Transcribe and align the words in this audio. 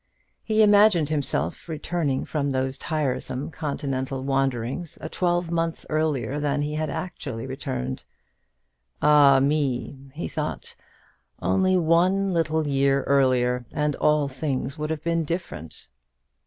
He 0.41 0.63
imagined 0.63 1.09
himself 1.09 1.69
returning 1.69 2.25
from 2.25 2.49
those 2.49 2.75
tiresome 2.75 3.51
Continental 3.51 4.23
wanderings 4.23 4.97
a 4.99 5.07
twelve 5.09 5.51
month 5.51 5.85
earlier 5.91 6.39
than 6.39 6.63
he 6.63 6.73
had 6.73 6.89
actually 6.89 7.45
returned. 7.45 8.03
"Ah, 8.99 9.39
me!" 9.39 10.09
he 10.15 10.27
thought, 10.27 10.73
"only 11.39 11.77
one 11.77 12.33
little 12.33 12.65
year 12.65 13.03
earlier, 13.03 13.67
and 13.71 13.95
all 13.97 14.27
things 14.27 14.75
would 14.75 14.89
have 14.89 15.03
been 15.03 15.23
different!" 15.23 15.87